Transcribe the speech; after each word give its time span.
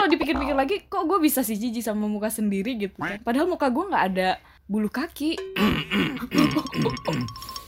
kalau 0.00 0.08
dipikir-pikir 0.08 0.56
lagi 0.56 0.80
kok 0.88 1.04
gue 1.04 1.20
bisa 1.20 1.44
sih 1.44 1.60
jijik 1.60 1.84
sama 1.84 2.08
muka 2.08 2.32
sendiri 2.32 2.72
gitu? 2.74 2.96
Kan 2.96 3.20
padahal 3.20 3.44
muka 3.44 3.68
gue 3.68 3.84
nggak 3.84 4.04
ada 4.08 4.40
bulu 4.64 4.88
kaki. 4.88 5.36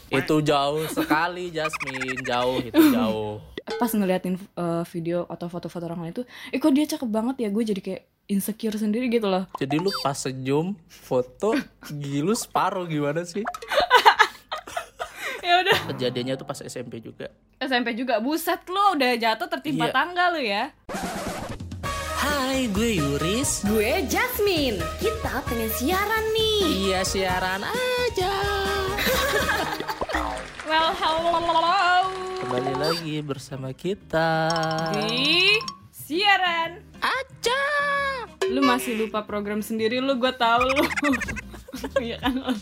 Itu 0.08 0.40
jauh 0.40 0.80
sekali 0.88 1.52
Jasmine, 1.52 2.24
jauh 2.24 2.56
itu 2.58 2.80
jauh. 2.88 3.36
pas 3.78 3.92
ngeliatin 3.92 4.34
eh, 4.36 4.84
video 4.90 5.22
atau 5.28 5.46
foto-foto 5.46 5.86
orang 5.86 6.02
lain 6.02 6.14
tuh 6.18 6.26
eh 6.50 6.58
kok 6.58 6.72
dia 6.72 6.88
cakep 6.88 7.06
banget 7.06 7.36
ya? 7.44 7.48
Gue 7.52 7.68
jadi 7.68 7.84
kayak 7.84 8.02
insecure 8.32 8.80
sendiri 8.80 9.12
gitu 9.12 9.28
loh. 9.28 9.44
Jadi 9.60 9.76
lu 9.76 9.92
pas 10.00 10.16
senyum 10.16 10.72
foto 10.88 11.52
gilu 11.92 12.32
separuh. 12.32 12.88
Gimana 12.88 13.28
sih? 13.28 13.44
ya 15.44 15.60
udah. 15.60 15.78
Kejadiannya 15.92 16.34
tuh 16.34 16.48
pas 16.48 16.56
SMP 16.58 17.04
juga. 17.04 17.28
SMP 17.60 17.92
juga. 17.92 18.24
Buset 18.24 18.64
lo 18.66 18.96
udah 18.96 19.20
jatuh 19.20 19.52
tertimpa 19.52 19.92
Iya. 19.92 19.94
tangga 19.94 20.24
lo 20.32 20.40
ya 20.40 20.72
Hai, 22.32 22.64
gue 22.66 22.96
Yuris. 22.96 23.60
gue 23.62 23.92
Jasmine 24.06 24.80
kita 24.96 25.44
pengen 25.44 25.68
siaran 25.70 26.24
nih 26.32 26.60
Iya 26.88 27.00
siaran 27.04 27.60
aja. 27.60 28.32
well 30.64 30.90
hello 30.94 32.08
Kembali 32.40 32.72
lagi 32.74 33.16
bersama 33.20 33.70
kita. 33.72 34.48
di 34.94 35.60
siaran 35.90 36.80
Aja. 36.98 37.62
lu 38.44 38.60
masih 38.60 38.96
lupa 38.98 39.22
program 39.22 39.60
sendiri 39.60 40.00
lu 40.00 40.16
gue 40.16 40.32
tahu 40.32 40.64
lu 40.64 40.84
Iya 42.02 42.16
kan 42.18 42.32
lo 42.38 42.52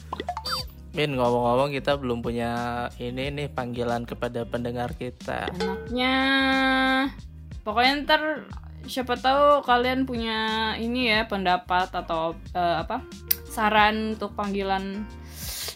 Min 0.90 1.14
ngomong-ngomong 1.14 1.70
kita 1.70 1.94
belum 1.94 2.18
punya 2.18 2.50
ini 2.98 3.30
nih 3.30 3.48
panggilan 3.48 4.02
kepada 4.02 4.42
pendengar 4.42 4.90
kita. 4.92 5.46
anaknya 5.54 6.14
pokoknya 7.62 7.92
ntar 8.02 8.22
siapa 8.86 9.16
tahu 9.16 9.64
kalian 9.64 10.08
punya 10.08 10.72
ini 10.80 11.12
ya 11.12 11.28
pendapat 11.28 11.92
atau 11.92 12.36
eh, 12.54 12.76
apa 12.80 13.04
saran 13.50 14.16
untuk 14.16 14.32
panggilan 14.38 15.04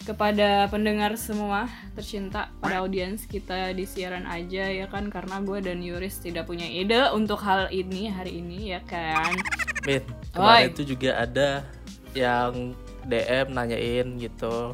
kepada 0.05 0.69
pendengar 0.69 1.17
semua 1.17 1.65
tercinta 1.97 2.53
pada 2.61 2.85
audiens 2.85 3.25
kita 3.25 3.73
di 3.73 3.89
siaran 3.89 4.29
aja 4.29 4.69
ya 4.69 4.85
kan 4.85 5.09
karena 5.09 5.41
gue 5.41 5.65
dan 5.65 5.81
Yuris 5.81 6.21
tidak 6.21 6.45
punya 6.45 6.69
ide 6.69 7.09
untuk 7.09 7.41
hal 7.41 7.73
ini 7.73 8.13
hari 8.13 8.37
ini 8.37 8.77
ya 8.77 8.81
kan 8.85 9.33
Min, 9.81 10.05
kemarin 10.29 10.69
Oi. 10.69 10.77
tuh 10.77 10.85
juga 10.85 11.09
ada 11.25 11.65
yang 12.13 12.77
DM 13.05 13.53
nanyain 13.53 14.07
gitu, 14.17 14.73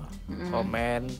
komen 0.55 1.11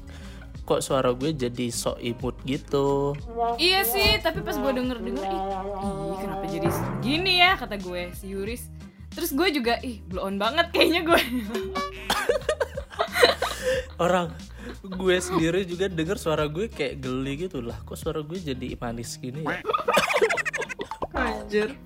kok 0.64 0.82
suara 0.86 1.12
gue 1.12 1.34
jadi 1.34 1.68
sok 1.74 1.98
imut 2.00 2.38
gitu. 2.46 3.18
iya 3.58 3.82
sih 3.82 4.22
tapi 4.22 4.46
pas 4.46 4.56
gue 4.56 4.72
denger 4.72 4.98
denger 5.02 5.26
ih, 5.26 5.42
ih 5.82 6.16
kenapa 6.22 6.46
jadi 6.48 6.70
gini 7.02 7.42
ya 7.42 7.58
kata 7.58 7.76
gue 7.82 8.14
si 8.14 8.32
Yuris 8.32 8.70
terus 9.12 9.36
gue 9.36 9.48
juga 9.52 9.82
ih 9.84 10.00
blow 10.08 10.24
on 10.24 10.40
banget 10.40 10.72
kayaknya 10.72 11.02
gue 11.04 11.22
Orang 14.02 14.34
gue 14.82 15.18
sendiri 15.22 15.62
juga 15.62 15.86
denger 15.86 16.18
suara 16.18 16.50
gue 16.50 16.66
kayak 16.66 17.06
geli 17.06 17.46
gitu 17.46 17.62
lah. 17.62 17.78
Kok 17.86 17.98
suara 17.98 18.26
gue 18.26 18.34
jadi 18.42 18.74
manis 18.82 19.14
gini 19.22 19.46
ya? 19.46 19.62
Anjir. 21.22 21.78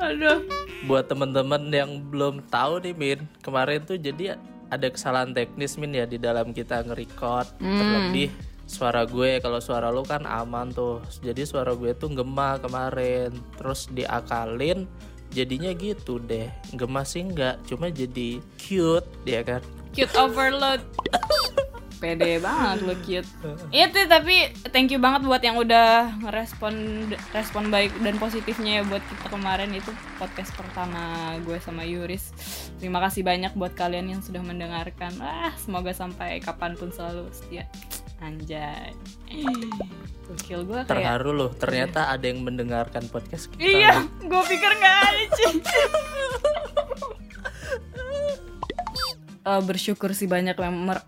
Aduh. 0.00 0.48
Buat 0.88 1.12
temen-temen 1.12 1.68
yang 1.68 2.00
belum 2.08 2.48
tahu 2.48 2.80
nih 2.80 2.96
Min, 2.96 3.20
kemarin 3.44 3.84
tuh 3.84 4.00
jadi 4.00 4.40
ada 4.70 4.86
kesalahan 4.88 5.34
teknis 5.34 5.76
Min 5.76 5.92
ya 5.92 6.06
di 6.06 6.16
dalam 6.16 6.54
kita 6.54 6.86
nge-record. 6.86 7.58
Terlebih 7.58 8.30
suara 8.70 9.02
gue 9.02 9.42
kalau 9.42 9.58
suara 9.58 9.90
lu 9.90 10.06
kan 10.06 10.22
aman 10.24 10.70
tuh. 10.70 11.02
Jadi 11.20 11.42
suara 11.42 11.74
gue 11.74 11.90
tuh 11.98 12.14
gema 12.14 12.56
kemarin. 12.62 13.34
Terus 13.58 13.90
diakalin 13.90 14.86
jadinya 15.34 15.74
gitu 15.74 16.22
deh. 16.22 16.46
Gema 16.74 17.02
sih 17.02 17.26
enggak, 17.26 17.58
cuma 17.66 17.90
jadi 17.90 18.38
cute 18.56 19.06
ya 19.26 19.42
kan. 19.42 19.62
Cute 19.90 20.14
overload. 20.14 20.80
Pede 22.00 22.40
banget 22.40 22.78
lo 22.88 22.94
cute. 23.04 23.28
Itu 23.70 24.00
tapi 24.08 24.48
thank 24.72 24.88
you 24.88 24.98
banget 24.98 25.22
buat 25.28 25.44
yang 25.44 25.60
udah 25.60 26.16
ngerespon 26.24 27.06
respon 27.36 27.68
baik 27.68 27.92
dan 28.00 28.16
positifnya 28.16 28.80
ya 28.80 28.82
buat 28.88 29.04
kita 29.04 29.28
kemarin 29.28 29.70
itu 29.76 29.92
podcast 30.16 30.50
pertama 30.56 31.36
gue 31.44 31.60
sama 31.60 31.84
Yuris. 31.84 32.32
Terima 32.80 33.04
kasih 33.04 33.20
banyak 33.20 33.52
buat 33.52 33.76
kalian 33.76 34.16
yang 34.16 34.22
sudah 34.24 34.40
mendengarkan. 34.40 35.12
Ah, 35.20 35.52
semoga 35.60 35.92
sampai 35.92 36.40
kapan 36.40 36.72
pun 36.74 36.88
selalu 36.88 37.28
setia. 37.36 37.68
Anjay. 38.20 38.96
Gokil 40.28 40.62
gue 40.68 40.80
kayak 40.84 40.92
Terharu 40.92 41.32
loh, 41.34 41.50
ternyata 41.56 42.12
ada 42.12 42.22
yang 42.22 42.44
mendengarkan 42.44 43.08
podcast 43.08 43.50
kita. 43.56 43.64
Iya, 43.66 43.92
gue 44.20 44.42
pikir 44.46 44.70
nggak 44.78 44.96
ada 45.04 45.22
Eh, 49.50 49.62
bersyukur 49.66 50.14
sih 50.14 50.30
banyak 50.30 50.54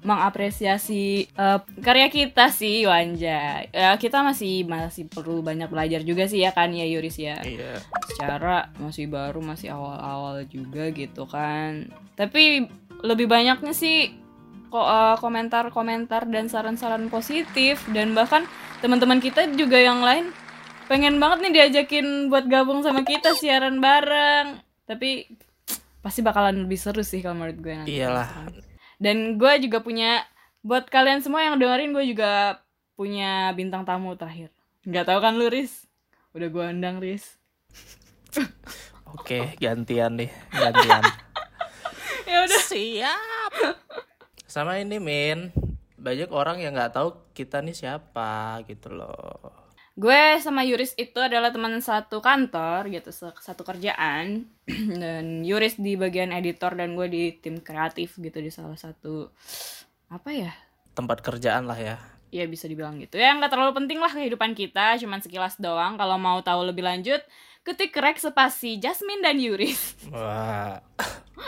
mengapresiasi 0.02 1.30
eh, 1.30 1.58
karya 1.78 2.08
kita 2.10 2.50
sih 2.50 2.82
Wanja. 2.90 3.62
Ya 3.70 3.94
kita 3.94 4.26
masih 4.26 4.66
masih 4.66 5.06
perlu 5.06 5.46
banyak 5.46 5.70
belajar 5.70 6.02
juga 6.02 6.26
sih 6.26 6.42
ya 6.42 6.50
kan 6.50 6.74
ya 6.74 6.82
Yuris 6.82 7.22
ya. 7.22 7.38
Iya. 7.46 7.78
Secara 8.10 8.74
masih 8.82 9.06
baru 9.06 9.38
masih 9.38 9.70
awal-awal 9.70 10.42
juga 10.50 10.90
gitu 10.90 11.22
kan. 11.30 11.86
Tapi 12.18 12.66
lebih 13.06 13.30
banyaknya 13.30 13.70
sih 13.70 14.10
eh, 14.74 15.16
komentar-komentar 15.22 16.26
dan 16.26 16.50
saran-saran 16.50 17.06
positif 17.14 17.86
dan 17.94 18.10
bahkan 18.10 18.42
teman-teman 18.82 19.22
kita 19.22 19.46
juga 19.54 19.78
yang 19.78 20.02
lain 20.02 20.34
pengen 20.90 21.22
banget 21.22 21.46
nih 21.46 21.52
diajakin 21.54 22.26
buat 22.26 22.50
gabung 22.50 22.82
sama 22.82 23.06
kita 23.06 23.38
siaran 23.38 23.78
bareng 23.78 24.58
tapi 24.82 25.30
pasti 26.02 26.20
bakalan 26.20 26.66
lebih 26.66 26.76
seru 26.76 27.00
sih 27.06 27.22
kalau 27.22 27.38
menurut 27.38 27.58
gue 27.62 27.72
nanti 27.72 27.94
Iyalah. 27.96 28.50
dan 28.98 29.38
gue 29.38 29.52
juga 29.62 29.80
punya 29.80 30.26
buat 30.60 30.90
kalian 30.90 31.22
semua 31.22 31.46
yang 31.46 31.56
dengerin 31.56 31.94
gue 31.94 32.04
juga 32.10 32.62
punya 32.98 33.54
bintang 33.54 33.86
tamu 33.86 34.18
terakhir 34.18 34.50
nggak 34.82 35.06
tahu 35.06 35.18
kan 35.22 35.38
lu 35.38 35.46
Riz 35.46 35.86
udah 36.34 36.48
gue 36.50 36.64
undang 36.74 36.98
Riz 36.98 37.38
Oke, 39.12 39.52
gantian 39.60 40.16
nih, 40.16 40.32
gantian. 40.48 41.04
ya 42.32 42.48
udah 42.48 42.60
Siap. 42.64 43.52
Sama 44.48 44.80
ini 44.80 44.96
Min, 44.96 45.52
banyak 46.00 46.32
orang 46.32 46.64
yang 46.64 46.72
nggak 46.72 46.96
tahu 46.96 47.28
kita 47.36 47.60
nih 47.60 47.76
siapa 47.76 48.64
gitu 48.64 48.88
loh. 48.88 49.61
Gue 49.92 50.22
sama 50.40 50.64
Yuris 50.64 50.96
itu 50.96 51.20
adalah 51.20 51.52
teman 51.52 51.76
satu 51.78 52.24
kantor 52.24 52.88
gitu 52.88 53.12
satu 53.12 53.62
kerjaan. 53.62 54.48
Dan 55.02 55.44
Yuris 55.44 55.76
di 55.76 55.98
bagian 55.98 56.32
editor 56.32 56.72
dan 56.72 56.94
gue 56.96 57.06
di 57.10 57.22
tim 57.36 57.60
kreatif 57.60 58.16
gitu 58.16 58.38
di 58.40 58.48
salah 58.48 58.78
satu 58.78 59.28
apa 60.08 60.30
ya? 60.32 60.52
Tempat 60.96 61.20
kerjaan 61.20 61.66
lah 61.68 61.76
ya. 61.76 61.96
ya 62.32 62.48
bisa 62.48 62.64
dibilang 62.64 62.96
gitu. 62.96 63.20
Ya 63.20 63.36
nggak 63.36 63.52
terlalu 63.52 63.76
penting 63.76 64.00
lah 64.00 64.08
kehidupan 64.08 64.56
kita 64.56 64.96
cuman 65.02 65.20
sekilas 65.20 65.60
doang. 65.60 66.00
Kalau 66.00 66.16
mau 66.16 66.40
tahu 66.40 66.72
lebih 66.72 66.84
lanjut 66.84 67.20
ketik 67.62 67.94
rek 67.94 68.18
spasi 68.18 68.80
Jasmine 68.80 69.20
dan 69.20 69.36
Yuris. 69.36 69.96
Wah, 70.14 70.80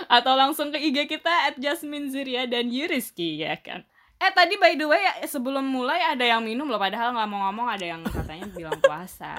atau 0.08 0.34
langsung 0.34 0.70
ke 0.74 0.78
IG 0.78 1.06
kita 1.06 1.50
at 1.50 1.56
Jasmine 1.58 2.10
Ziria 2.10 2.44
dan 2.50 2.68
Yuriski 2.70 3.40
ya 3.40 3.56
kan 3.58 3.86
eh 4.16 4.30
tadi 4.30 4.54
by 4.56 4.72
the 4.74 4.86
way 4.86 5.00
sebelum 5.24 5.62
mulai 5.62 6.00
ada 6.00 6.24
yang 6.24 6.40
minum 6.40 6.66
loh 6.66 6.78
padahal 6.78 7.12
nggak 7.12 7.28
mau 7.28 7.50
ngomong 7.50 7.66
ada 7.68 7.84
yang 7.84 8.00
katanya 8.02 8.46
bilang 8.48 8.78
puasa 8.78 9.36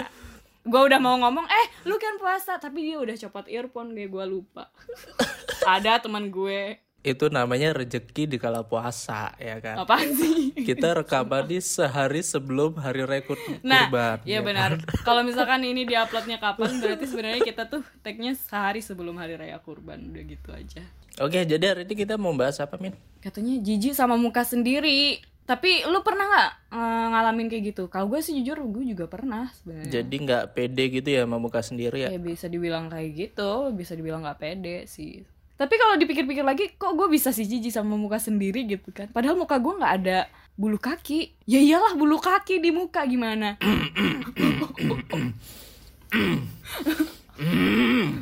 gue 0.62 0.82
udah 0.82 0.98
mau 0.98 1.14
ngomong 1.18 1.46
eh 1.46 1.68
lu 1.86 1.96
kan 1.96 2.18
puasa 2.18 2.58
tapi 2.58 2.90
dia 2.90 2.98
udah 2.98 3.14
copot 3.16 3.46
earphone 3.48 3.94
gue 3.94 4.06
gue 4.06 4.26
lupa 4.26 4.70
ada 5.78 6.02
teman 6.02 6.30
gue 6.30 6.82
itu 7.06 7.30
namanya 7.30 7.70
rejeki 7.78 8.26
di 8.26 8.42
kala 8.42 8.66
puasa 8.66 9.30
ya 9.38 9.62
kan. 9.62 9.78
apaan 9.86 10.10
sih 10.18 10.58
Kita 10.58 10.98
rekaman 10.98 11.46
di 11.46 11.62
sehari 11.62 12.26
sebelum 12.26 12.82
hari 12.82 13.06
rekor 13.06 13.38
Nah, 13.62 13.86
kurban. 13.94 14.26
iya 14.26 14.42
ya 14.42 14.42
benar. 14.42 14.82
Kalau 15.06 15.22
misalkan 15.22 15.62
ini 15.62 15.86
diuploadnya 15.86 16.42
kapan, 16.42 16.82
berarti 16.82 17.06
sebenarnya 17.06 17.46
kita 17.46 17.70
tuh 17.70 17.86
tagnya 18.02 18.34
sehari 18.34 18.82
sebelum 18.82 19.22
hari 19.22 19.38
raya 19.38 19.62
kurban, 19.62 20.02
udah 20.10 20.24
gitu 20.26 20.50
aja. 20.50 20.82
Oke, 21.16 21.48
jadi 21.48 21.72
hari 21.72 21.88
ini 21.88 21.96
kita 21.96 22.20
mau 22.20 22.36
bahas 22.36 22.60
apa 22.60 22.76
Min? 22.76 22.92
Katanya 23.24 23.56
jijik 23.64 23.96
sama 23.96 24.20
muka 24.20 24.44
sendiri. 24.44 25.24
Tapi 25.48 25.88
lu 25.88 26.04
pernah 26.04 26.28
nggak 26.28 26.52
eh, 26.76 27.06
ngalamin 27.16 27.48
kayak 27.48 27.64
gitu? 27.72 27.88
Kalau 27.88 28.12
gue 28.12 28.20
sih 28.20 28.36
jujur, 28.42 28.60
gue 28.68 28.84
juga 28.84 29.08
pernah 29.08 29.48
sebenarnya. 29.56 30.02
Jadi 30.02 30.16
nggak 30.28 30.44
pede 30.52 30.84
gitu 30.92 31.08
ya 31.08 31.24
sama 31.24 31.40
muka 31.40 31.64
sendiri 31.64 32.04
ya? 32.04 32.10
Ya 32.12 32.20
bisa 32.20 32.52
dibilang 32.52 32.92
kayak 32.92 33.16
gitu, 33.16 33.72
bisa 33.72 33.96
dibilang 33.96 34.28
nggak 34.28 34.40
pede 34.44 34.92
sih. 34.92 35.24
Tapi 35.56 35.80
kalau 35.80 35.96
dipikir-pikir 35.96 36.44
lagi, 36.44 36.76
kok 36.76 36.92
gue 37.00 37.08
bisa 37.08 37.32
sih 37.32 37.48
jijik 37.48 37.72
sama 37.72 37.96
muka 37.96 38.20
sendiri 38.20 38.68
gitu 38.68 38.92
kan? 38.92 39.08
Padahal 39.16 39.40
muka 39.40 39.56
gue 39.56 39.72
nggak 39.72 39.94
ada 40.04 40.28
bulu 40.60 40.76
kaki. 40.76 41.32
Ya 41.48 41.64
iyalah 41.64 41.96
bulu 41.96 42.20
kaki 42.20 42.60
di 42.60 42.76
muka 42.76 43.08
gimana? 43.08 43.56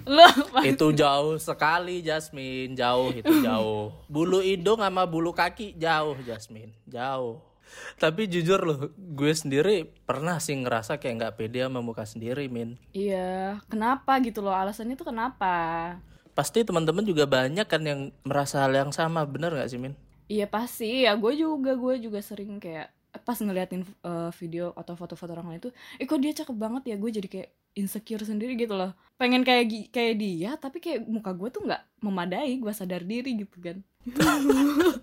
Lo 0.09 0.29
itu 0.71 0.87
jauh 0.93 1.37
sekali 1.37 2.01
Jasmine. 2.01 2.73
Jauh 2.73 3.13
itu 3.13 3.33
jauh. 3.41 3.93
Bulu 4.09 4.41
hidung 4.41 4.81
sama 4.81 5.05
bulu 5.05 5.31
kaki 5.31 5.77
jauh 5.77 6.17
Jasmine. 6.25 6.73
Jauh. 6.89 7.53
Tapi 7.97 8.29
jujur 8.29 8.59
loh, 8.61 8.77
gue 8.93 9.33
sendiri 9.33 9.89
pernah 10.05 10.37
sih 10.37 10.53
ngerasa 10.53 11.01
kayak 11.01 11.15
nggak 11.17 11.35
pede 11.41 11.65
sama 11.65 11.81
muka 11.81 12.05
sendiri, 12.05 12.45
Min. 12.45 12.77
Iya, 12.93 13.57
kenapa 13.65 14.21
gitu 14.21 14.45
loh? 14.45 14.53
Alasannya 14.53 14.93
tuh 14.93 15.09
kenapa? 15.09 15.55
Pasti 16.37 16.65
teman-teman 16.65 17.05
juga 17.05 17.25
banyak 17.25 17.65
kan 17.65 17.81
yang 17.81 18.13
merasa 18.25 18.65
hal 18.65 18.73
yang 18.73 18.93
sama, 18.93 19.25
bener 19.25 19.53
nggak 19.53 19.69
sih, 19.69 19.81
Min? 19.81 19.97
Iya 20.29 20.45
pasti, 20.47 21.05
ya 21.05 21.17
gue 21.19 21.33
juga 21.35 21.75
gue 21.75 21.99
juga 21.99 22.21
sering 22.23 22.57
kayak 22.57 22.89
pas 23.21 23.37
ngeliatin 23.37 23.85
eh, 23.85 24.31
video 24.41 24.73
atau 24.73 24.97
foto-foto 24.97 25.33
orang 25.33 25.53
lain 25.53 25.61
tuh, 25.69 25.73
eh 26.01 26.05
kok 26.09 26.17
dia 26.17 26.33
cakep 26.33 26.57
banget 26.57 26.93
ya, 26.93 26.95
gue 26.97 27.09
jadi 27.09 27.27
kayak 27.29 27.49
insecure 27.73 28.23
sendiri 28.25 28.57
gitu 28.57 28.73
loh. 28.77 28.93
Pengen 29.17 29.45
kayak 29.45 29.93
kayak 29.93 30.15
dia, 30.17 30.51
tapi 30.57 30.81
kayak 30.81 31.05
muka 31.05 31.33
gue 31.33 31.49
tuh 31.53 31.61
nggak 31.65 31.81
memadai, 32.01 32.57
gue 32.57 32.73
sadar 32.73 33.05
diri 33.05 33.45
gitu 33.45 33.57
kan. 33.61 33.77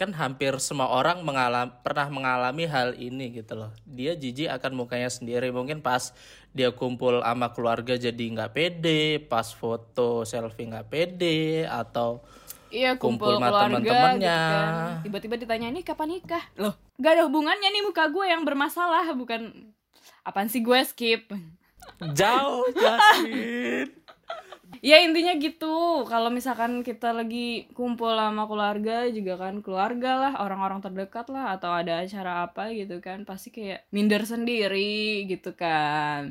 Kan 0.00 0.16
hampir 0.16 0.56
semua 0.64 0.88
orang 0.88 1.20
mengalam, 1.20 1.68
pernah 1.84 2.08
mengalami 2.08 2.64
hal 2.64 2.96
ini 2.96 3.36
gitu 3.36 3.52
loh. 3.52 3.68
Dia 3.84 4.16
jijik 4.16 4.48
akan 4.48 4.72
mukanya 4.72 5.12
sendiri. 5.12 5.52
Mungkin 5.52 5.84
pas 5.84 6.16
dia 6.56 6.72
kumpul 6.72 7.20
sama 7.20 7.52
keluarga 7.52 8.00
jadi 8.00 8.24
nggak 8.32 8.56
pede, 8.56 9.20
pas 9.20 9.44
foto 9.52 10.24
selfie 10.24 10.72
nggak 10.72 10.88
pede, 10.88 11.68
atau 11.68 12.24
Iya 12.70 12.94
Kumpul 12.96 13.34
kumpul, 13.34 13.42
sama 13.42 13.48
keluarga 13.50 13.66
temen-temennya. 13.66 14.38
gitu 14.38 14.54
kan. 14.54 15.02
Tiba-tiba 15.02 15.34
ditanya 15.42 15.66
ini 15.74 15.80
kapan 15.82 16.08
nikah? 16.16 16.44
Loh, 16.54 16.78
gak 17.02 17.18
ada 17.18 17.22
hubungannya 17.26 17.66
nih 17.66 17.82
muka 17.82 18.06
gue 18.06 18.30
yang 18.30 18.46
bermasalah, 18.46 19.10
bukan 19.18 19.74
apaan 20.22 20.46
sih 20.46 20.62
gue 20.62 20.78
skip. 20.86 21.26
Jauh, 22.14 22.64
Jasmine. 22.72 24.00
Ya 24.80 24.96
intinya 25.04 25.36
gitu. 25.36 26.08
Kalau 26.08 26.32
misalkan 26.32 26.80
kita 26.80 27.12
lagi 27.12 27.68
kumpul 27.76 28.16
sama 28.16 28.48
keluarga 28.48 29.04
juga 29.12 29.36
kan 29.36 29.60
keluarga 29.60 30.16
lah, 30.16 30.32
orang-orang 30.40 30.80
terdekat 30.80 31.28
lah 31.28 31.52
atau 31.52 31.68
ada 31.68 32.00
acara 32.00 32.48
apa 32.48 32.72
gitu 32.72 32.96
kan, 33.04 33.28
pasti 33.28 33.52
kayak 33.52 33.84
minder 33.92 34.24
sendiri 34.24 35.28
gitu 35.28 35.52
kan. 35.52 36.24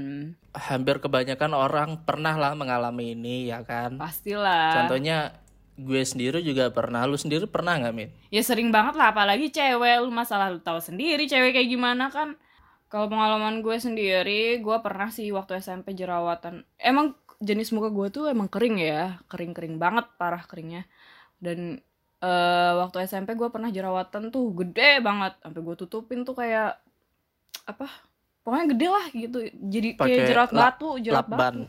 Hampir 0.58 0.98
kebanyakan 0.98 1.54
orang 1.54 1.90
pernah 2.02 2.34
lah 2.34 2.58
mengalami 2.58 3.14
ini 3.14 3.54
ya 3.54 3.62
kan. 3.62 4.02
Pastilah. 4.02 4.82
Contohnya 4.82 5.38
gue 5.78 6.02
sendiri 6.02 6.42
juga 6.42 6.74
pernah. 6.74 7.06
Lu 7.06 7.22
sendiri 7.22 7.46
pernah 7.46 7.78
nggak, 7.78 7.94
Min? 7.94 8.10
Ya 8.34 8.42
sering 8.42 8.74
banget 8.74 8.98
lah 8.98 9.14
apalagi 9.14 9.54
cewek 9.54 10.02
lu 10.02 10.10
masalah 10.10 10.50
lu 10.50 10.58
tahu 10.58 10.82
sendiri 10.82 11.30
cewek 11.30 11.54
kayak 11.54 11.70
gimana 11.70 12.10
kan. 12.10 12.34
Kalau 12.90 13.06
pengalaman 13.06 13.62
gue 13.62 13.78
sendiri, 13.78 14.58
gue 14.58 14.78
pernah 14.82 15.14
sih 15.14 15.30
waktu 15.30 15.62
SMP 15.62 15.94
jerawatan. 15.94 16.66
Emang 16.82 17.14
jenis 17.38 17.70
muka 17.70 17.94
gue 17.94 18.08
tuh 18.10 18.26
emang 18.28 18.50
kering 18.50 18.82
ya, 18.82 19.22
kering-kering 19.30 19.78
banget 19.78 20.10
parah 20.18 20.42
keringnya. 20.44 20.90
Dan 21.38 21.80
eh 22.20 22.72
waktu 22.76 23.06
SMP 23.06 23.38
gue 23.38 23.48
pernah 23.48 23.70
jerawatan 23.70 24.34
tuh 24.34 24.52
gede 24.58 25.00
banget, 25.00 25.38
sampai 25.40 25.62
gue 25.62 25.76
tutupin 25.78 26.26
tuh 26.26 26.34
kayak 26.34 26.82
apa? 27.64 27.88
Pokoknya 28.42 28.66
gede 28.74 28.88
lah 28.90 29.06
gitu. 29.14 29.38
Jadi 29.54 29.90
kayak 29.94 30.02
Pakai 30.02 30.26
jerawat 30.26 30.52
batu, 30.52 30.90
jerawat 30.98 31.28
batu. 31.30 31.64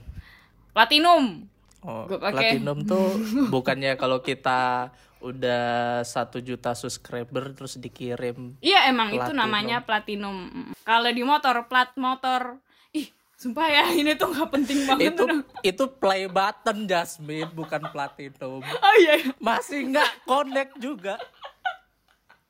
Platinum. 0.73 1.45
Oh, 1.81 2.05
Gua 2.05 2.17
pakai. 2.21 2.61
platinum 2.61 2.85
tuh 2.85 3.09
bukannya 3.55 3.97
kalau 3.97 4.21
kita 4.21 4.93
udah 5.21 5.65
satu 6.01 6.39
juta 6.39 6.73
subscriber 6.73 7.53
terus 7.53 7.77
dikirim 7.77 8.57
Iya 8.59 8.89
emang 8.89 9.09
itu 9.11 9.21
Platinum. 9.21 9.39
namanya 9.39 9.77
platinum. 9.81 10.37
Kalau 10.81 11.09
di 11.09 11.21
motor 11.21 11.65
plat 11.65 11.93
motor, 11.95 12.57
ih 12.91 13.07
sumpah 13.35 13.69
ya 13.69 13.85
ini 14.01 14.13
tuh 14.15 14.29
nggak 14.29 14.49
penting 14.51 14.79
banget. 14.85 15.13
itu 15.13 15.23
tuh. 15.23 15.41
itu 15.63 15.85
play 15.95 16.25
button 16.25 16.85
Jasmine 16.85 17.49
bukan 17.51 17.85
platinum 17.89 18.61
Oh 18.87 18.95
iya, 18.99 19.17
iya. 19.19 19.33
masih 19.37 19.89
nggak 19.89 20.25
connect 20.25 20.73
juga 20.77 21.21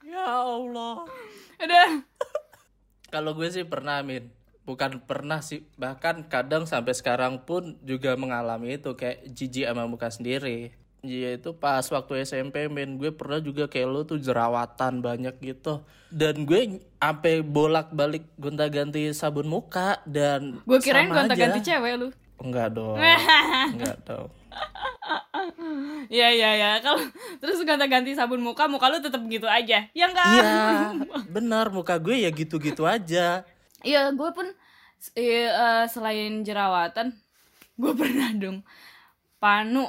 ya 0.01 0.25
Allah 0.25 1.07
udah. 1.57 1.91
kalau 3.13 3.31
gue 3.33 3.47
sih 3.47 3.63
pernah 3.63 4.01
min 4.01 4.31
bukan 4.61 5.03
pernah 5.03 5.39
sih 5.41 5.67
bahkan 5.75 6.23
kadang 6.25 6.63
sampai 6.63 6.95
sekarang 6.95 7.43
pun 7.43 7.75
juga 7.81 8.15
mengalami 8.15 8.75
itu 8.75 8.95
kayak 8.95 9.27
jijik 9.29 9.67
sama 9.67 9.85
muka 9.85 10.07
sendiri 10.09 10.71
Iya 11.01 11.41
itu 11.41 11.57
pas 11.57 11.81
waktu 11.81 12.23
SMP 12.23 12.69
men 12.69 13.01
gue 13.01 13.09
pernah 13.09 13.41
juga 13.41 13.65
kayak 13.65 13.89
lo 13.89 14.01
tuh 14.05 14.21
jerawatan 14.21 15.01
banyak 15.01 15.33
gitu 15.41 15.81
dan 16.13 16.45
gue 16.45 16.77
sampai 17.01 17.41
bolak 17.41 17.89
balik 17.91 18.29
gonta 18.37 18.69
ganti 18.69 19.09
sabun 19.11 19.49
muka 19.49 19.97
dan 20.05 20.61
Gue 20.61 20.77
kirain 20.77 21.09
gonta 21.09 21.33
ganti 21.33 21.65
cewek 21.65 21.95
lu. 21.97 22.09
enggak 22.37 22.73
dong 22.73 23.01
enggak 23.73 23.97
dong 24.05 24.29
Iya 26.11 26.29
iya 26.29 26.51
iya. 26.53 26.71
Kalau 26.83 27.01
terus 27.39 27.63
gonta 27.63 27.87
ganti 27.87 28.13
sabun 28.13 28.43
muka, 28.43 28.67
muka 28.67 28.91
lu 28.91 28.99
tetap 28.99 29.23
gitu 29.25 29.47
aja. 29.47 29.87
Ya 29.93 30.05
enggak? 30.05 30.27
iya 30.35 30.53
benar 31.35 31.71
muka 31.71 31.97
gue 31.97 32.19
ya 32.19 32.31
gitu 32.31 32.59
gitu 32.59 32.85
aja 32.85 33.47
Iya, 33.81 34.13
gue 34.13 34.31
pun 34.35 34.45
eh, 35.17 35.49
selain 35.89 36.45
jerawatan, 36.45 37.17
gue 37.79 37.93
pernah 37.97 38.29
dong 38.37 38.61
panu 39.41 39.89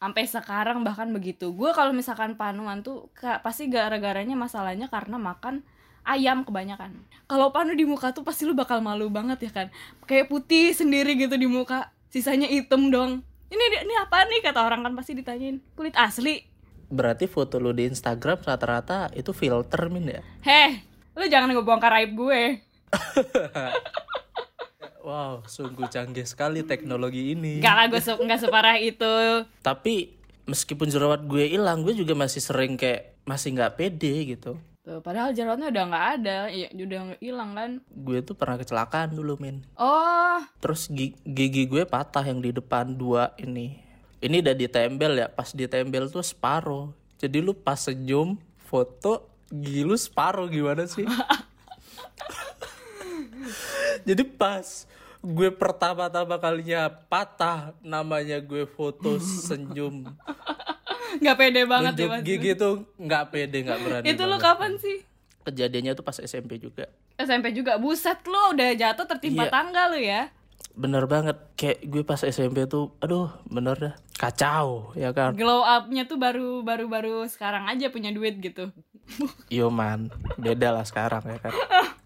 sampai 0.00 0.24
sekarang 0.24 0.80
bahkan 0.80 1.12
begitu. 1.12 1.52
Gue 1.52 1.70
kalau 1.70 1.92
misalkan 1.92 2.34
panuan 2.34 2.80
tuh 2.80 3.12
ka- 3.12 3.38
pasti 3.40 3.68
gara-garanya 3.68 4.32
masalahnya 4.32 4.88
karena 4.88 5.20
makan 5.20 5.60
ayam 6.02 6.42
kebanyakan. 6.42 6.96
Kalau 7.28 7.52
panu 7.52 7.76
di 7.76 7.84
muka 7.84 8.10
tuh 8.10 8.24
pasti 8.24 8.48
lu 8.48 8.56
bakal 8.56 8.80
malu 8.80 9.12
banget 9.12 9.44
ya 9.44 9.52
kan. 9.52 9.66
Kayak 10.04 10.26
putih 10.26 10.72
sendiri 10.72 11.14
gitu 11.14 11.36
di 11.36 11.44
muka, 11.44 11.92
sisanya 12.08 12.48
hitam 12.48 12.88
dong. 12.88 13.20
Ini 13.52 13.64
ini 13.84 13.94
apa 13.94 14.24
nih 14.24 14.40
kata 14.40 14.64
orang 14.64 14.80
kan 14.80 14.96
pasti 14.96 15.12
ditanyain. 15.12 15.60
Kulit 15.76 15.94
asli. 15.94 16.48
berarti 16.90 17.30
foto 17.30 17.62
lu 17.62 17.70
di 17.70 17.86
Instagram 17.86 18.42
rata-rata 18.42 19.14
itu 19.14 19.30
filter 19.30 19.86
min 19.86 20.10
ya 20.10 20.26
Heh, 20.42 20.82
lu 21.14 21.22
jangan 21.30 21.54
ngebongkar 21.54 21.94
aib 22.02 22.18
gue. 22.18 22.58
Wow, 25.00 25.40
sungguh 25.44 25.88
canggih 25.88 26.22
sekali 26.22 26.60
teknologi 26.62 27.32
ini. 27.32 27.56
Gak 27.58 27.74
lah 27.74 27.86
gue 27.86 27.98
se- 27.98 28.16
nggak 28.16 28.40
separah 28.40 28.76
itu. 28.76 29.14
Tapi 29.58 30.12
meskipun 30.44 30.86
jerawat 30.86 31.24
gue 31.24 31.46
hilang, 31.46 31.80
gue 31.80 31.94
juga 31.94 32.12
masih 32.12 32.38
sering 32.38 32.76
kayak 32.76 33.16
masih 33.24 33.52
nggak 33.52 33.74
pede 33.74 34.12
gitu. 34.28 34.60
Tuh, 34.80 35.00
padahal 35.00 35.30
jerawatnya 35.30 35.68
udah 35.68 35.84
nggak 35.86 36.06
ada, 36.14 36.38
ya 36.48 36.68
udah 36.70 37.00
hilang 37.16 37.50
kan. 37.52 37.70
Gue 37.86 38.20
tuh 38.20 38.32
pernah 38.32 38.56
kecelakaan 38.56 39.12
dulu, 39.12 39.36
Min. 39.36 39.60
Oh, 39.74 40.40
Terus 40.58 40.88
gi- 40.88 41.16
gigi 41.22 41.64
gue 41.64 41.84
patah 41.84 42.22
yang 42.22 42.40
di 42.40 42.50
depan 42.50 42.90
dua 42.90 43.32
ini. 43.36 43.76
Ini 44.18 44.40
udah 44.40 44.52
ditempel 44.52 45.16
ya, 45.16 45.28
pas 45.28 45.48
ditempel 45.50 46.08
tuh 46.08 46.20
separuh. 46.20 46.92
Jadi 47.16 47.40
lu 47.40 47.52
pas 47.52 47.76
senyum, 47.76 48.36
foto, 48.62 49.28
gigi 49.50 49.80
lu 49.80 49.96
separuh 49.96 50.44
gimana 50.46 50.84
sih? 50.84 51.04
Jadi 54.08 54.22
pas 54.24 54.66
gue 55.20 55.48
pertama-tama 55.50 56.36
kalinya 56.36 56.88
patah, 56.88 57.76
namanya 57.80 58.38
gue 58.38 58.64
foto 58.66 59.20
senyum 59.20 60.08
nggak 61.20 61.36
pede 61.36 61.62
banget 61.64 61.92
ya 61.96 62.06
mas. 62.08 62.22
gigi 62.22 62.52
tuh 62.54 62.86
nggak 62.96 63.24
pede 63.28 63.58
nggak 63.60 63.78
berani 63.80 64.04
Itu 64.06 64.24
banget. 64.24 64.40
kapan 64.40 64.72
sih? 64.76 64.98
kejadiannya 65.42 65.92
tuh 65.92 66.00
pas 66.00 66.16
SMP 66.16 66.56
juga 66.56 66.86
SMP 67.16 67.50
juga, 67.50 67.76
buset 67.76 68.20
lu 68.22 68.54
udah 68.54 68.70
jatuh 68.72 69.04
tertimpa 69.06 69.42
Iya. 69.42 69.50
tangga 69.50 69.82
lu 69.88 69.98
ya. 69.98 70.30
bener 70.70 71.04
banget 71.04 71.34
kayak 71.54 71.82
gue 71.82 72.00
pas 72.00 72.20
SMP 72.20 72.64
tuh 72.64 72.94
aduh 72.98 73.28
bener 73.44 73.74
dah 73.74 73.94
kacau 74.14 74.94
ya 74.94 75.10
kan 75.10 75.34
Glow 75.34 75.60
up-nya 75.60 76.06
tuh 76.06 76.16
baru 76.16 76.62
baru 76.62 76.86
baru 76.86 77.26
sekarang 77.26 77.66
aja 77.66 77.88
punya 77.88 78.08
duit 78.08 78.38
gitu. 78.38 78.70
yo 79.48 79.66
man 79.68 80.08
beda 80.36 80.70
lah 80.70 80.86
sekarang 80.86 81.20
ya 81.22 81.38
kan 81.40 81.52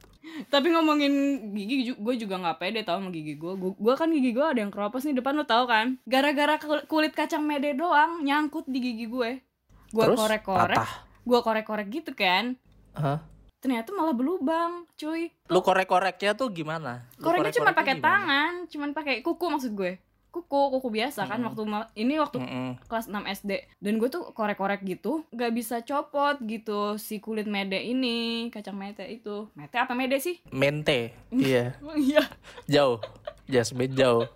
Tapi 0.54 0.70
ngomongin 0.70 1.14
gigi, 1.50 1.98
gue 1.98 2.14
juga 2.14 2.38
nggak 2.38 2.58
pede 2.62 2.86
tau 2.86 3.02
sama 3.02 3.10
gigi 3.10 3.34
gue. 3.34 3.52
Gue 3.58 3.94
kan 3.98 4.06
gigi 4.06 4.30
gue 4.30 4.46
ada 4.46 4.62
yang 4.62 4.70
keropos 4.70 5.02
nih 5.02 5.18
depan 5.18 5.34
lu 5.34 5.42
tau 5.42 5.66
kan? 5.66 5.98
Gara-gara 6.06 6.62
kul- 6.62 6.86
kulit 6.86 7.10
kacang 7.10 7.42
mede 7.42 7.74
doang 7.74 8.22
nyangkut 8.22 8.62
di 8.70 8.78
gigi 8.78 9.10
gue. 9.10 9.42
Gue 9.90 10.06
korek-korek, 10.14 10.78
gue 11.26 11.38
korek-korek 11.42 11.86
gitu 11.90 12.14
kan. 12.14 12.54
Hah? 12.94 13.18
Ternyata 13.58 13.90
malah 13.90 14.14
berlubang, 14.14 14.86
cuy. 14.94 15.34
lu 15.50 15.58
korek-koreknya 15.58 16.36
tuh 16.36 16.52
gimana 16.52 17.08
Lu 17.18 17.24
Koreknya 17.26 17.50
cuma 17.50 17.72
korek-koreknya 17.72 17.74
pakai 17.74 17.96
tangan, 17.98 18.52
cuman 18.70 18.90
pakai 18.94 19.14
kuku 19.26 19.46
maksud 19.50 19.72
gue. 19.74 19.98
Kuku, 20.34 20.50
kuku 20.72 20.88
biasa 20.90 21.24
kan 21.24 21.38
waktu 21.40 21.62
ma- 21.62 21.86
ini 21.94 22.18
waktu 22.18 22.36
Mm-mm. 22.36 22.82
kelas 22.84 23.06
6 23.06 23.14
SD. 23.38 23.50
Dan 23.78 23.96
gue 23.96 24.08
tuh 24.08 24.28
korek-korek 24.28 24.82
gitu, 24.82 25.22
gak 25.30 25.54
bisa 25.54 25.78
copot 25.80 26.34
gitu 26.42 26.98
si 26.98 27.16
kulit 27.16 27.46
mede 27.46 27.78
ini, 27.78 28.50
kacang 28.50 28.74
mete 28.74 29.06
itu. 29.06 29.46
Mete 29.54 29.76
apa 29.76 29.94
mede 29.94 30.18
sih? 30.18 30.42
mente 30.50 31.14
iya 31.30 31.78
iya. 31.94 32.22
jauh 32.66 32.98
Jasmine 33.46 33.94
jauh 33.94 34.26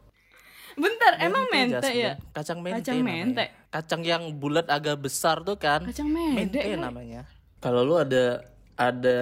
Bentar, 0.72 1.18
emang 1.18 1.50
mente 1.50 1.82
Jasmine. 1.82 1.98
ya? 1.98 2.12
kacang 2.30 2.58
mente 2.60 2.78
Kacang 2.78 2.96
namanya. 2.96 3.24
mente. 3.26 3.44
kacang 3.68 4.02
yang 4.02 4.22
bulat 4.32 4.66
agak 4.68 4.96
besar 4.96 5.42
tuh 5.42 5.56
kan 5.56 5.82
Kacang 5.82 6.06
mede. 6.06 6.46
mente 6.46 6.78
namanya 6.78 7.26
kalau 7.58 7.82
lu 7.82 7.96
ada 7.96 8.46
ada 8.76 9.18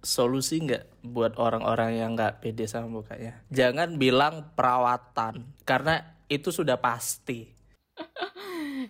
solusi 0.00 0.64
nggak 0.64 1.04
buat 1.04 1.36
orang-orang 1.36 2.00
yang 2.00 2.16
nggak 2.16 2.40
pede 2.40 2.64
sama 2.64 2.88
mukanya 2.88 3.40
jangan 3.52 4.00
bilang 4.00 4.52
perawatan 4.56 5.44
karena 5.68 6.20
itu 6.30 6.54
sudah 6.54 6.78
pasti. 6.78 7.50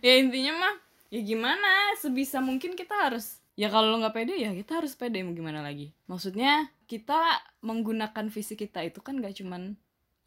Ya 0.00 0.16
intinya 0.16 0.54
mah, 0.54 0.74
ya 1.10 1.20
gimana? 1.20 1.92
Sebisa 1.98 2.38
mungkin 2.38 2.78
kita 2.78 3.10
harus 3.10 3.42
ya 3.58 3.68
kalau 3.68 3.92
lo 3.92 4.00
nggak 4.00 4.16
pede 4.16 4.38
ya 4.38 4.54
kita 4.54 4.80
harus 4.80 4.94
pede 4.94 5.20
mau 5.26 5.34
gimana 5.34 5.60
lagi? 5.60 5.92
Maksudnya 6.06 6.70
kita 6.86 7.42
menggunakan 7.60 8.30
fisik 8.30 8.64
kita 8.64 8.86
itu 8.86 9.02
kan 9.02 9.18
gak 9.18 9.36
cuman 9.42 9.76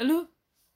lu 0.03 0.27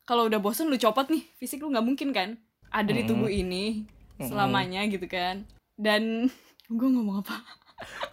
kalau 0.08 0.26
udah 0.26 0.40
bosen 0.40 0.72
lu 0.72 0.80
copot 0.80 1.12
nih 1.12 1.30
fisik 1.36 1.62
lu 1.62 1.70
nggak 1.70 1.84
mungkin 1.86 2.10
kan? 2.16 2.40
Ada 2.72 2.96
di 2.96 3.04
tubuh 3.06 3.28
ini 3.28 3.86
selamanya 4.18 4.88
gitu 4.88 5.06
kan? 5.06 5.44
Dan 5.76 6.32
gue 6.80 6.88
ngomong 6.88 7.22
apa 7.22 7.44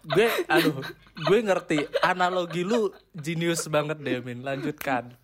gue 0.05 0.29
aduh 0.47 0.85
gue 1.15 1.39
ngerti. 1.41 1.79
Analogi 2.05 2.63
lu 2.67 2.93
jenius 3.17 3.67
banget 3.71 3.99
deh 4.01 4.21
min 4.21 4.45
lanjutkan. 4.45 5.15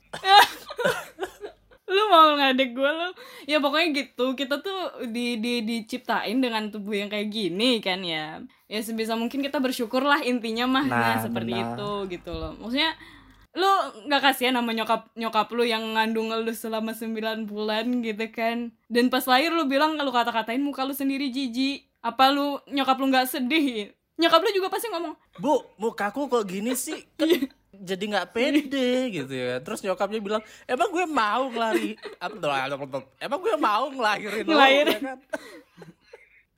Lu 1.91 2.03
mau 2.07 2.39
ngadek 2.39 2.71
gue 2.71 2.91
lu? 2.91 3.09
Ya 3.51 3.59
pokoknya 3.59 3.89
gitu. 3.91 4.39
Kita 4.39 4.63
tuh 4.63 5.11
di 5.11 5.43
di 5.43 5.67
diciptain 5.67 6.39
dengan 6.39 6.71
tubuh 6.71 6.95
yang 6.95 7.11
kayak 7.11 7.29
gini 7.29 7.83
kan 7.83 7.99
ya. 8.07 8.39
Ya 8.71 8.81
sebisa 8.81 9.19
mungkin 9.19 9.43
kita 9.43 9.59
bersyukur 9.59 10.07
lah 10.07 10.23
intinya 10.23 10.71
mah. 10.71 10.87
Nah, 10.87 10.99
nah, 11.03 11.19
seperti 11.19 11.53
benar. 11.59 11.75
itu 11.75 11.91
gitu 12.15 12.31
loh. 12.31 12.55
Maksudnya 12.63 12.95
lu 13.51 13.67
nggak 14.07 14.23
kasihan 14.23 14.55
sama 14.55 14.71
nyokap 14.71 15.11
nyokap 15.19 15.51
lu 15.51 15.67
yang 15.67 15.83
ngandung 15.99 16.31
lu 16.31 16.55
selama 16.55 16.95
9 16.95 17.51
bulan 17.51 17.85
gitu 18.07 18.27
kan? 18.31 18.71
Dan 18.87 19.11
pas 19.11 19.27
lahir 19.27 19.51
lu 19.51 19.67
bilang 19.67 19.99
lu 19.99 20.15
kata-katain 20.15 20.63
muka 20.63 20.87
lu 20.87 20.95
sendiri 20.95 21.35
jijik 21.35 21.91
apa 22.01 22.31
lu 22.31 22.63
nyokap 22.71 22.97
lu 23.03 23.11
nggak 23.11 23.27
sedih 23.27 23.91
nyokap 24.21 24.41
lu 24.45 24.51
juga 24.53 24.69
pasti 24.69 24.93
ngomong 24.93 25.17
bu 25.41 25.65
mukaku 25.81 26.29
kok 26.29 26.45
gini 26.45 26.77
sih? 26.77 27.09
Kan 27.17 27.49
jadi 27.81 28.05
nggak 28.05 28.37
pede 28.37 29.09
gitu 29.09 29.33
ya. 29.33 29.57
Terus 29.65 29.81
nyokapnya 29.81 30.21
bilang 30.21 30.43
emang 30.69 30.93
gue 30.93 31.07
mau 31.09 31.49
ngelari 31.49 31.97
tuh 32.21 32.53
emang 33.17 33.41
gue 33.41 33.57
mau 33.57 33.89
ngelahirin 33.89 34.45
lo 34.45 34.61
ya 34.61 34.85
kan. 35.01 35.19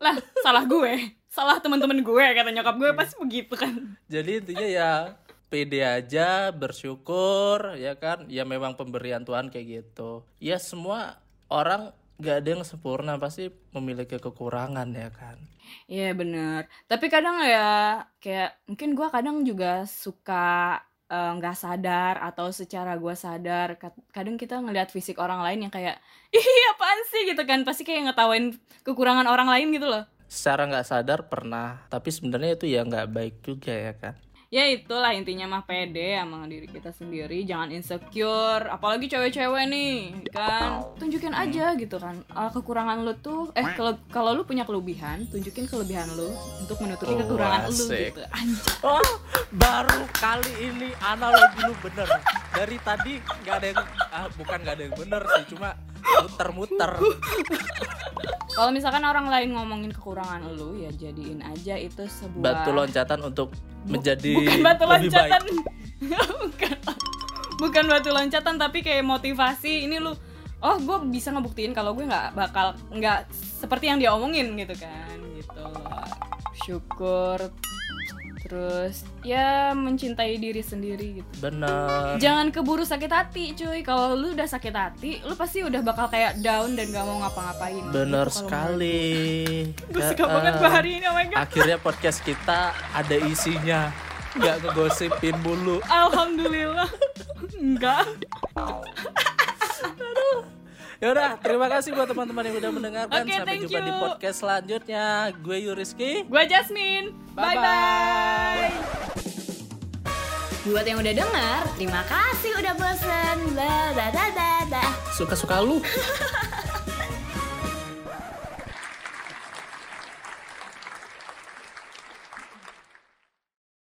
Lah 0.02 0.18
salah 0.42 0.66
gue. 0.66 1.14
Salah 1.32 1.62
teman-teman 1.62 2.02
gue 2.02 2.24
kata 2.34 2.50
nyokap 2.50 2.74
gue 2.76 2.90
pasti 2.92 3.14
begitu 3.22 3.54
kan. 3.54 3.94
Jadi 4.10 4.42
intinya 4.42 4.66
ya 4.66 4.90
pede 5.46 5.80
aja 5.86 6.50
bersyukur 6.50 7.78
ya 7.78 7.94
kan. 7.94 8.26
Ya 8.26 8.42
memang 8.42 8.74
pemberian 8.74 9.22
Tuhan 9.22 9.48
kayak 9.48 9.66
gitu. 9.86 10.26
Ya 10.42 10.58
semua 10.58 11.22
orang 11.46 11.94
nggak 12.22 12.36
ada 12.38 12.48
yang 12.54 12.62
sempurna 12.62 13.18
pasti 13.18 13.50
memiliki 13.74 14.14
kekurangan 14.14 14.86
ya 14.94 15.10
kan 15.10 15.42
Iya 15.90 16.16
bener. 16.20 16.60
Tapi 16.90 17.06
kadang 17.12 17.36
ya 17.44 18.02
kayak 18.22 18.48
mungkin 18.68 18.88
gua 18.98 19.08
kadang 19.12 19.42
juga 19.46 19.84
suka 19.86 20.78
nggak 21.12 21.56
sadar 21.60 22.16
atau 22.24 22.48
secara 22.48 22.96
gua 22.96 23.12
sadar 23.12 23.76
kad- 23.76 24.00
kadang 24.16 24.40
kita 24.40 24.56
ngelihat 24.64 24.88
fisik 24.88 25.20
orang 25.20 25.44
lain 25.44 25.68
yang 25.68 25.72
kayak 25.72 26.00
ih 26.36 26.46
apaan 26.72 27.00
sih? 27.12 27.22
gitu 27.28 27.42
kan. 27.44 27.60
Pasti 27.68 27.82
kayak 27.84 28.12
ngetawain 28.12 28.56
kekurangan 28.86 29.28
orang 29.28 29.48
lain 29.52 29.76
gitu 29.76 29.86
loh. 29.92 30.04
Secara 30.32 30.64
nggak 30.70 30.88
sadar 30.88 31.20
pernah 31.28 31.84
tapi 31.92 32.08
sebenarnya 32.08 32.56
itu 32.56 32.66
ya 32.72 32.80
nggak 32.88 33.08
baik 33.12 33.34
juga 33.44 33.72
ya 33.76 33.92
kan 33.92 34.14
ya 34.52 34.68
itulah 34.68 35.16
intinya 35.16 35.48
mah 35.48 35.64
pede 35.64 36.12
sama 36.12 36.44
diri 36.44 36.68
kita 36.68 36.92
sendiri. 36.92 37.40
Jangan 37.48 37.72
insecure. 37.72 38.68
Apalagi 38.68 39.08
cewek-cewek 39.08 39.64
nih 39.72 39.92
kan? 40.28 40.84
Tunjukin 41.00 41.32
aja 41.32 41.72
gitu 41.72 41.96
kan. 41.96 42.20
Ah, 42.36 42.52
kekurangan 42.52 43.00
lu 43.00 43.16
tuh 43.24 43.48
eh 43.56 43.64
kalau 43.72 43.96
kalau 44.12 44.36
lu 44.36 44.44
punya 44.44 44.68
kelebihan 44.68 45.24
tunjukin 45.32 45.64
kelebihan 45.64 46.04
lu 46.12 46.28
untuk 46.60 46.76
menutupi 46.84 47.16
Oh, 47.16 47.18
kekurangan 47.24 47.72
lu 47.72 47.84
gitu. 47.88 48.22
Anjay. 48.28 48.84
Oh, 48.84 49.08
baru 49.56 50.04
kali 50.20 50.52
ini 50.68 50.88
analogi 51.00 51.60
lu 51.64 51.74
bener. 51.80 52.08
Dari 52.52 52.76
tadi 52.84 53.12
nggak 53.16 53.54
ada 53.56 53.66
yang, 53.72 53.80
ah 54.12 54.28
bukan 54.36 54.58
nggak 54.60 54.74
ada 54.76 54.84
yang 54.84 54.96
bener 55.00 55.22
sih, 55.24 55.44
cuma 55.56 55.72
muter-muter. 56.20 56.92
Kalau 58.52 58.68
misalkan 58.68 59.00
orang 59.08 59.32
lain 59.32 59.56
ngomongin 59.56 59.96
kekurangan 59.96 60.44
lu 60.52 60.76
ya 60.76 60.92
jadiin 60.92 61.40
aja 61.40 61.80
itu 61.80 62.04
sebuah 62.04 62.44
Batu 62.44 62.70
loncatan 62.76 63.24
untuk 63.24 63.56
menjadi 63.86 64.32
bukan 64.34 64.58
batu 64.62 64.84
lebih 64.84 65.10
loncatan. 65.10 65.42
baik. 65.42 65.60
bukan. 66.42 66.76
Bukan 67.62 67.84
batu 67.86 68.10
loncatan 68.10 68.54
tapi 68.58 68.78
kayak 68.82 69.04
motivasi. 69.06 69.86
Ini 69.86 69.96
lu 70.02 70.12
oh 70.62 70.76
gue 70.78 70.96
bisa 71.10 71.34
ngebuktiin 71.34 71.74
kalau 71.74 71.94
gue 71.94 72.06
nggak 72.06 72.38
bakal 72.38 72.74
nggak 72.94 73.26
seperti 73.34 73.90
yang 73.90 73.98
dia 73.98 74.14
omongin 74.14 74.54
gitu 74.54 74.74
kan 74.78 75.16
gitu. 75.38 75.66
Syukur 76.66 77.38
terus 78.42 79.06
ya 79.22 79.70
mencintai 79.70 80.34
diri 80.34 80.60
sendiri 80.60 81.22
gitu. 81.22 81.30
Bener. 81.38 82.18
Jangan 82.18 82.50
keburu 82.50 82.82
sakit 82.82 83.06
hati 83.06 83.54
cuy 83.54 83.80
Kalau 83.80 84.18
lu 84.18 84.34
udah 84.34 84.50
sakit 84.50 84.74
hati 84.74 85.22
Lu 85.22 85.38
pasti 85.38 85.62
udah 85.62 85.78
bakal 85.80 86.10
kayak 86.10 86.42
down 86.42 86.74
dan 86.74 86.90
gak 86.90 87.06
mau 87.06 87.22
ngapa-ngapain 87.22 87.82
Bener 87.94 88.26
Gitu 88.26 88.38
sekali. 88.42 89.00
Gue 89.88 90.02
Ya, 90.02 90.10
suka 90.10 90.24
banget 90.26 90.52
eh, 90.52 90.58
gue 90.58 90.70
hari 90.70 90.90
ini 90.98 91.06
oh 91.06 91.14
my 91.14 91.26
god 91.30 91.38
Akhirnya 91.46 91.78
podcast 91.78 92.18
kita 92.20 92.60
ada 92.90 93.16
isinya. 93.16 93.94
Nggak 94.32 94.56
ngegosipin 94.64 95.36
mulu. 95.44 95.78
Alhamdulillah 95.86 96.90
Enggak 97.54 98.06
Ya 101.02 101.10
udah, 101.10 101.34
terima 101.42 101.66
kasih 101.66 101.98
buat 101.98 102.06
teman-teman 102.06 102.46
yang 102.46 102.62
udah 102.62 102.70
mendengarkan. 102.70 103.26
Oke, 103.26 103.34
Sampai 103.34 103.58
jumpa 103.58 103.80
di 103.82 103.90
you. 103.90 104.02
podcast 104.06 104.36
selanjutnya. 104.38 105.34
Gue 105.42 105.58
Yuriski. 105.66 106.22
Gue 106.30 106.42
Jasmine 106.46 107.10
Bye-bye. 107.34 107.58
Bye-bye 107.58 108.70
Buat 110.62 110.86
yang 110.86 111.02
udah 111.02 111.10
denger 111.10 111.62
Terima 111.74 112.06
kasih 112.06 112.54
udah 112.54 112.74
bosen 112.78 113.36
blah, 113.50 113.90
blah, 113.98 114.10
blah, 114.14 114.58
blah. 114.70 114.90
Suka-suka 115.18 115.58
lu. 115.58 115.82